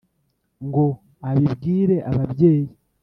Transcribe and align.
ngo 0.65 0.85
abibwire 1.29 1.97
ababyeyi 2.09 2.71